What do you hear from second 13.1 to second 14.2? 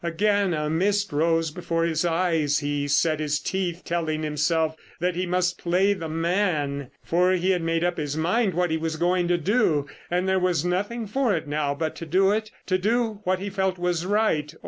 what he felt was